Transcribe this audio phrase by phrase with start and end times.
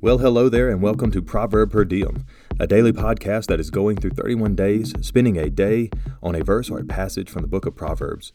[0.00, 2.24] Well, hello there, and welcome to Proverb Per Diem,
[2.60, 5.90] a daily podcast that is going through 31 days, spending a day
[6.22, 8.32] on a verse or a passage from the book of Proverbs.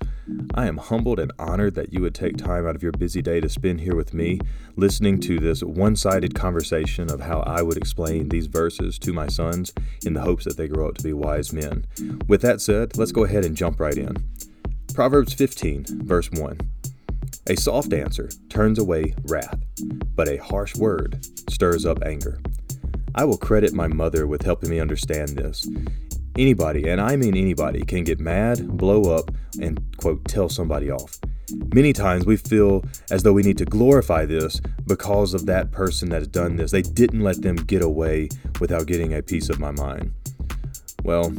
[0.54, 3.40] I am humbled and honored that you would take time out of your busy day
[3.40, 4.42] to spend here with me,
[4.76, 9.28] listening to this one sided conversation of how I would explain these verses to my
[9.28, 9.72] sons
[10.06, 11.86] in the hopes that they grow up to be wise men.
[12.28, 14.18] With that said, let's go ahead and jump right in.
[14.94, 16.60] Proverbs 15, verse 1.
[17.48, 19.62] A soft answer turns away wrath,
[20.16, 22.40] but a harsh word stirs up anger.
[23.16, 25.68] I will credit my mother with helping me understand this.
[26.38, 29.30] Anybody, and I mean anybody, can get mad, blow up,
[29.62, 31.20] and, quote, tell somebody off.
[31.76, 36.10] Many times we feel as though we need to glorify this because of that person
[36.10, 36.72] that has done this.
[36.72, 40.12] They didn't let them get away without getting a piece of my mind.
[41.04, 41.34] Well,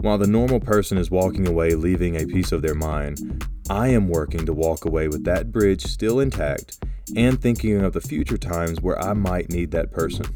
[0.00, 4.08] while the normal person is walking away leaving a piece of their mind, I am
[4.08, 8.80] working to walk away with that bridge still intact and thinking of the future times
[8.80, 10.26] where I might need that person.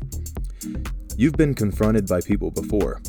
[1.17, 3.01] You've been confronted by people before.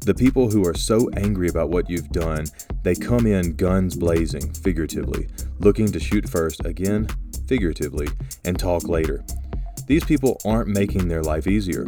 [0.00, 2.46] The people who are so angry about what you've done,
[2.82, 5.28] they come in guns blazing, figuratively,
[5.58, 7.08] looking to shoot first, again,
[7.46, 8.08] figuratively,
[8.44, 9.24] and talk later.
[9.86, 11.86] These people aren't making their life easier.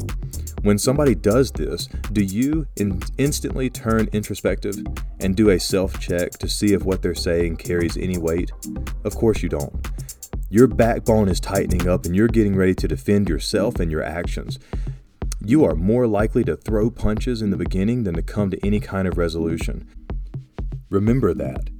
[0.62, 4.76] When somebody does this, do you in- instantly turn introspective
[5.18, 8.52] and do a self check to see if what they're saying carries any weight?
[9.04, 9.88] Of course you don't.
[10.50, 14.58] Your backbone is tightening up and you're getting ready to defend yourself and your actions.
[15.42, 18.80] You are more likely to throw punches in the beginning than to come to any
[18.80, 19.88] kind of resolution.
[20.90, 21.70] Remember that.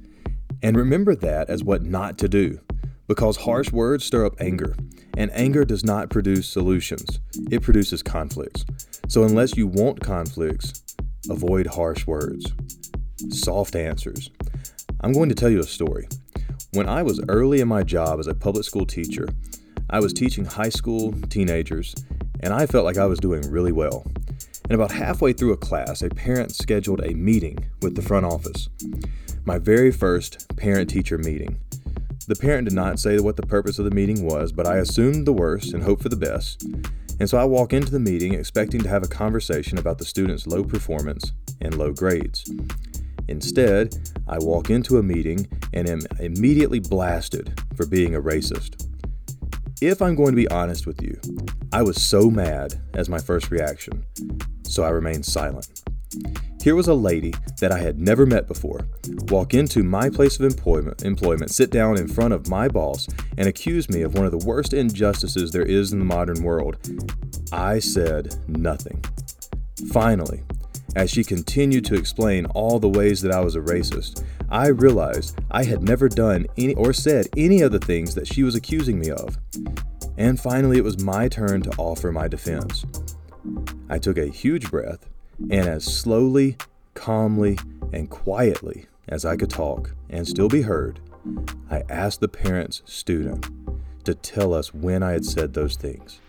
[0.63, 2.59] And remember that as what not to do,
[3.07, 4.75] because harsh words stir up anger.
[5.17, 8.65] And anger does not produce solutions, it produces conflicts.
[9.07, 10.95] So, unless you want conflicts,
[11.29, 12.51] avoid harsh words.
[13.29, 14.29] Soft answers.
[15.01, 16.07] I'm going to tell you a story.
[16.73, 19.27] When I was early in my job as a public school teacher,
[19.89, 21.93] I was teaching high school teenagers,
[22.39, 24.05] and I felt like I was doing really well.
[24.65, 28.69] And about halfway through a class, a parent scheduled a meeting with the front office.
[29.43, 31.59] My very first parent teacher meeting.
[32.31, 35.27] The parent did not say what the purpose of the meeting was, but I assumed
[35.27, 36.63] the worst and hoped for the best.
[37.19, 40.47] And so I walk into the meeting expecting to have a conversation about the student's
[40.47, 42.49] low performance and low grades.
[43.27, 43.97] Instead,
[44.29, 48.87] I walk into a meeting and am immediately blasted for being a racist.
[49.81, 51.19] If I'm going to be honest with you,
[51.73, 54.05] I was so mad as my first reaction,
[54.63, 55.83] so I remained silent.
[56.61, 58.87] Here was a lady that I had never met before
[59.29, 63.07] walk into my place of employment, employment, sit down in front of my boss,
[63.37, 66.77] and accuse me of one of the worst injustices there is in the modern world.
[67.51, 69.03] I said nothing.
[69.91, 70.43] Finally,
[70.95, 75.39] as she continued to explain all the ways that I was a racist, I realized
[75.49, 78.99] I had never done any or said any of the things that she was accusing
[78.99, 79.35] me of.
[80.17, 82.85] And finally, it was my turn to offer my defense.
[83.89, 85.07] I took a huge breath
[85.49, 86.57] and as slowly,
[86.93, 87.57] calmly,
[87.93, 90.99] and quietly as I could talk and still be heard,
[91.69, 93.47] I asked the parent's student
[94.05, 96.19] to tell us when I had said those things.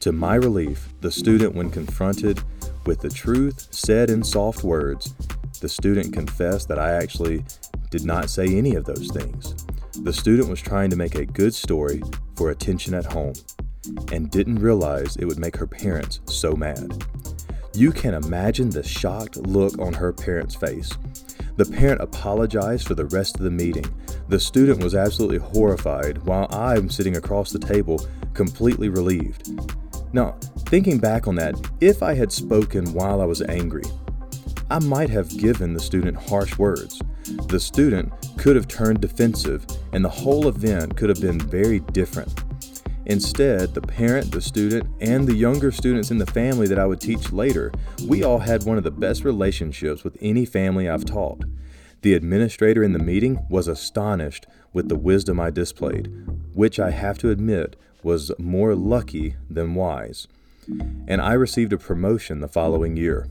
[0.00, 2.42] To my relief, the student, when confronted
[2.86, 5.14] with the truth said in soft words,
[5.60, 7.44] the student confessed that I actually
[7.90, 9.66] did not say any of those things.
[10.02, 12.02] The student was trying to make a good story
[12.36, 13.34] for attention at home
[14.12, 17.04] and didn't realize it would make her parents so mad.
[17.80, 20.90] You can imagine the shocked look on her parent's face.
[21.56, 23.86] The parent apologized for the rest of the meeting.
[24.28, 29.48] The student was absolutely horrified, while I'm sitting across the table, completely relieved.
[30.12, 30.32] Now,
[30.66, 33.84] thinking back on that, if I had spoken while I was angry,
[34.70, 37.00] I might have given the student harsh words.
[37.46, 39.64] The student could have turned defensive,
[39.94, 42.44] and the whole event could have been very different.
[43.10, 47.00] Instead, the parent, the student, and the younger students in the family that I would
[47.00, 47.72] teach later,
[48.06, 51.42] we all had one of the best relationships with any family I've taught.
[52.02, 56.08] The administrator in the meeting was astonished with the wisdom I displayed,
[56.54, 60.28] which I have to admit was more lucky than wise.
[61.08, 63.26] And I received a promotion the following year.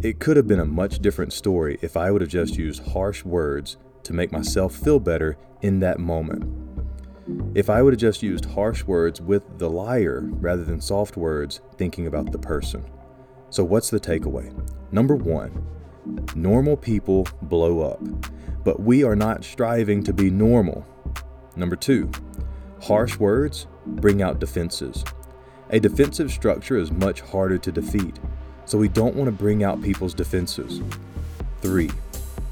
[0.00, 3.26] It could have been a much different story if I would have just used harsh
[3.26, 6.65] words to make myself feel better in that moment.
[7.56, 11.62] If I would have just used harsh words with the liar rather than soft words
[11.78, 12.84] thinking about the person.
[13.48, 14.52] So, what's the takeaway?
[14.92, 15.66] Number one,
[16.34, 17.98] normal people blow up,
[18.62, 20.86] but we are not striving to be normal.
[21.56, 22.10] Number two,
[22.82, 25.02] harsh words bring out defenses.
[25.70, 28.18] A defensive structure is much harder to defeat,
[28.66, 30.82] so we don't want to bring out people's defenses.
[31.62, 31.90] Three,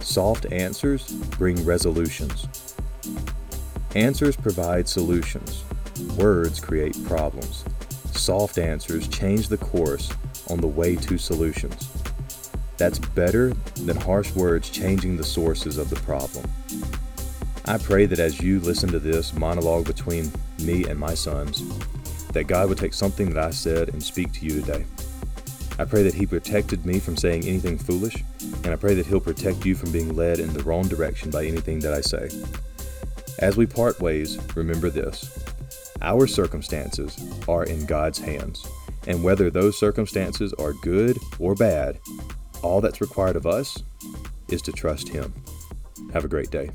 [0.00, 2.48] soft answers bring resolutions.
[3.94, 5.62] Answers provide solutions.
[6.18, 7.64] Words create problems.
[8.10, 10.12] soft answers change the course
[10.50, 11.90] on the way to solutions.
[12.76, 13.52] That's better
[13.84, 16.44] than harsh words changing the sources of the problem.
[17.66, 21.62] I pray that as you listen to this monologue between me and my sons,
[22.28, 24.86] that God would take something that I said and speak to you today.
[25.78, 28.16] I pray that He protected me from saying anything foolish,
[28.64, 31.46] and I pray that He'll protect you from being led in the wrong direction by
[31.46, 32.28] anything that I say.
[33.38, 35.44] As we part ways, remember this
[36.02, 37.16] our circumstances
[37.48, 38.66] are in God's hands,
[39.06, 41.98] and whether those circumstances are good or bad,
[42.62, 43.82] all that's required of us
[44.48, 45.32] is to trust Him.
[46.12, 46.70] Have a great day.